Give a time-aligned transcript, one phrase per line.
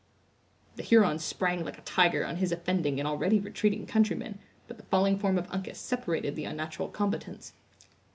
[0.77, 4.77] The Huron sprang like a tiger on his offending and already retreating country man, but
[4.77, 7.53] the falling form of Uncas separated the unnatural combatants.